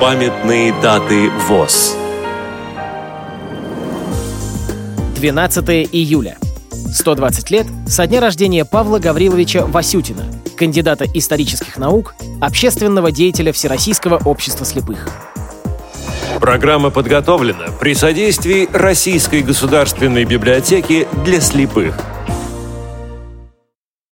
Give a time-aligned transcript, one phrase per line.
[0.00, 1.94] Памятные даты ВОЗ
[5.16, 6.38] 12 июля.
[6.70, 10.24] 120 лет со дня рождения Павла Гавриловича Васютина,
[10.56, 15.06] кандидата исторических наук, общественного деятеля Всероссийского общества слепых.
[16.40, 21.94] Программа подготовлена при содействии Российской государственной библиотеки для слепых–